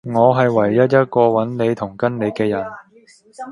[0.03, 2.65] 我係唯一一個搵你同跟你既人